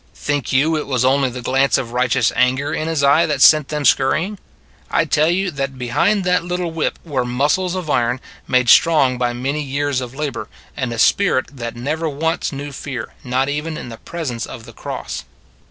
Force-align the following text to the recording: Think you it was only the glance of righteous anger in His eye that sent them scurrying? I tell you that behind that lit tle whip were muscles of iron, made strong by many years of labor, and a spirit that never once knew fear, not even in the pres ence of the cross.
Think 0.15 0.51
you 0.51 0.75
it 0.77 0.87
was 0.87 1.05
only 1.05 1.29
the 1.29 1.43
glance 1.43 1.77
of 1.77 1.91
righteous 1.93 2.33
anger 2.35 2.73
in 2.73 2.87
His 2.87 3.03
eye 3.03 3.27
that 3.27 3.39
sent 3.39 3.67
them 3.67 3.85
scurrying? 3.85 4.39
I 4.89 5.05
tell 5.05 5.29
you 5.29 5.51
that 5.51 5.77
behind 5.77 6.23
that 6.23 6.43
lit 6.43 6.57
tle 6.59 6.71
whip 6.71 6.97
were 7.05 7.23
muscles 7.23 7.75
of 7.75 7.87
iron, 7.87 8.19
made 8.47 8.67
strong 8.67 9.19
by 9.19 9.31
many 9.33 9.61
years 9.61 10.01
of 10.01 10.15
labor, 10.15 10.47
and 10.75 10.91
a 10.91 10.97
spirit 10.97 11.55
that 11.55 11.75
never 11.75 12.09
once 12.09 12.51
knew 12.51 12.71
fear, 12.71 13.13
not 13.23 13.47
even 13.47 13.77
in 13.77 13.89
the 13.89 13.97
pres 13.97 14.31
ence 14.31 14.45
of 14.47 14.65
the 14.65 14.73
cross. 14.73 15.23